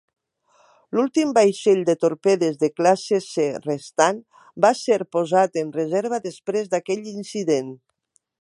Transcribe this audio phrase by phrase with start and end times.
[0.99, 4.25] L'últim vaixell de torpedes de classe "C" restant
[4.67, 7.75] va ser posat en reserva després d'aquest incident.